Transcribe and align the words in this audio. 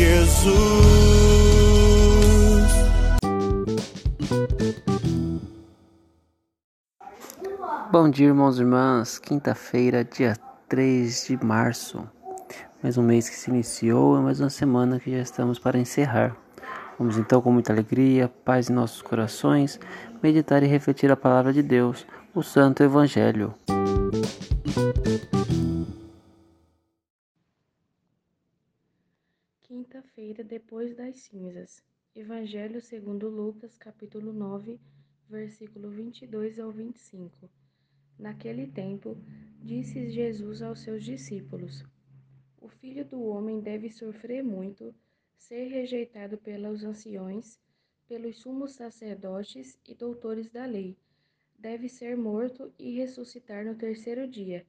Jesus. 0.00 0.50
Bom 7.92 8.08
dia, 8.08 8.28
irmãos 8.28 8.56
e 8.56 8.62
irmãs. 8.62 9.18
Quinta-feira, 9.18 10.02
dia 10.02 10.38
3 10.70 11.26
de 11.26 11.44
março. 11.44 12.02
Mais 12.82 12.96
um 12.96 13.02
mês 13.02 13.28
que 13.28 13.36
se 13.36 13.50
iniciou 13.50 14.18
e 14.18 14.22
mais 14.22 14.40
uma 14.40 14.48
semana 14.48 14.98
que 14.98 15.10
já 15.10 15.18
estamos 15.18 15.58
para 15.58 15.78
encerrar. 15.78 16.34
Vamos 16.98 17.18
então, 17.18 17.42
com 17.42 17.52
muita 17.52 17.70
alegria, 17.70 18.32
paz 18.42 18.70
em 18.70 18.72
nossos 18.72 19.02
corações, 19.02 19.78
meditar 20.22 20.62
e 20.62 20.66
refletir 20.66 21.12
a 21.12 21.16
palavra 21.16 21.52
de 21.52 21.62
Deus, 21.62 22.06
o 22.34 22.42
Santo 22.42 22.82
Evangelho. 22.82 23.54
Quinta-feira 30.20 30.44
depois 30.44 30.94
das 30.94 31.16
cinzas. 31.16 31.82
Evangelho 32.14 32.78
segundo 32.82 33.30
Lucas, 33.30 33.78
capítulo 33.78 34.34
9, 34.34 34.78
versículo 35.26 35.88
22 35.88 36.58
ao 36.58 36.70
25. 36.70 37.48
Naquele 38.18 38.66
tempo, 38.66 39.16
disse 39.62 40.10
Jesus 40.10 40.60
aos 40.60 40.80
seus 40.80 41.02
discípulos: 41.06 41.82
O 42.60 42.68
filho 42.68 43.02
do 43.02 43.22
homem 43.22 43.62
deve 43.62 43.88
sofrer 43.88 44.44
muito, 44.44 44.94
ser 45.38 45.68
rejeitado 45.68 46.36
pelos 46.36 46.84
anciões, 46.84 47.58
pelos 48.06 48.36
sumos 48.36 48.72
sacerdotes 48.72 49.78
e 49.88 49.94
doutores 49.94 50.50
da 50.50 50.66
lei. 50.66 50.98
Deve 51.58 51.88
ser 51.88 52.14
morto 52.14 52.70
e 52.78 52.90
ressuscitar 52.94 53.64
no 53.64 53.74
terceiro 53.74 54.28
dia. 54.28 54.66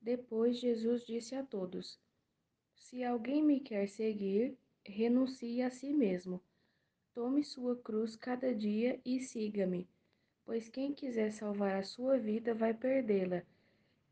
Depois 0.00 0.56
Jesus 0.56 1.04
disse 1.04 1.34
a 1.34 1.42
todos: 1.42 1.98
se 2.76 3.02
alguém 3.02 3.42
me 3.42 3.58
quer 3.58 3.88
seguir, 3.88 4.56
renuncie 4.84 5.62
a 5.62 5.70
si 5.70 5.92
mesmo. 5.92 6.40
Tome 7.14 7.44
sua 7.44 7.76
cruz 7.76 8.16
cada 8.16 8.54
dia 8.54 9.00
e 9.04 9.20
siga-me. 9.20 9.88
Pois 10.44 10.68
quem 10.68 10.92
quiser 10.92 11.32
salvar 11.32 11.76
a 11.76 11.82
sua 11.82 12.18
vida 12.18 12.54
vai 12.54 12.74
perdê-la, 12.74 13.42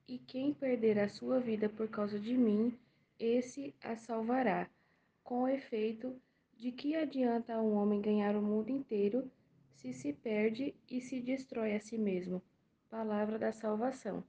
e 0.08 0.18
quem 0.18 0.52
perder 0.52 0.98
a 0.98 1.08
sua 1.08 1.38
vida 1.40 1.68
por 1.68 1.88
causa 1.88 2.18
de 2.18 2.34
mim, 2.34 2.76
esse 3.18 3.74
a 3.82 3.96
salvará. 3.96 4.68
Com 5.22 5.46
efeito, 5.48 6.14
de 6.56 6.72
que 6.72 6.94
adianta 6.96 7.60
um 7.60 7.74
homem 7.74 8.00
ganhar 8.00 8.36
o 8.36 8.42
mundo 8.42 8.70
inteiro 8.70 9.30
se 9.74 9.92
se 9.92 10.12
perde 10.12 10.74
e 10.90 11.00
se 11.00 11.20
destrói 11.20 11.74
a 11.74 11.80
si 11.80 11.98
mesmo? 11.98 12.42
Palavra 12.88 13.38
da 13.38 13.52
salvação. 13.52 14.24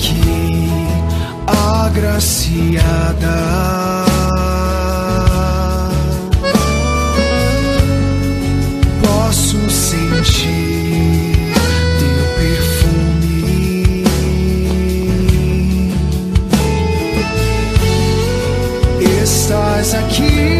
Aqui, 0.00 0.68
agraciada. 1.46 3.36
Posso 9.02 9.58
sentir 9.68 11.52
teu 11.98 12.24
perfume. 12.38 14.04
Estás 19.22 19.94
aqui, 19.94 20.59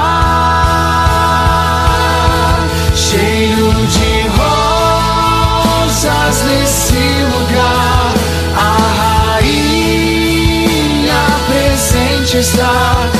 Presente 12.31 12.39
está. 12.39 13.11